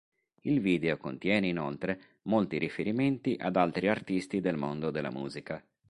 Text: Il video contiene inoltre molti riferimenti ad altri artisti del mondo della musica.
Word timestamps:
Il 0.41 0.61
video 0.61 0.97
contiene 0.97 1.47
inoltre 1.47 2.17
molti 2.23 2.57
riferimenti 2.57 3.35
ad 3.39 3.55
altri 3.55 3.87
artisti 3.87 4.41
del 4.41 4.57
mondo 4.57 4.89
della 4.89 5.11
musica. 5.11 5.63